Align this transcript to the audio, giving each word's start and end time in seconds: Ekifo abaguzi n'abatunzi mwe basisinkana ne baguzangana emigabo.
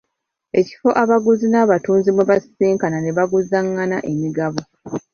Ekifo 0.59 0.89
abaguzi 1.03 1.45
n'abatunzi 1.49 2.09
mwe 2.11 2.23
basisinkana 2.29 2.97
ne 3.01 3.11
baguzangana 3.17 3.97
emigabo. 4.11 4.59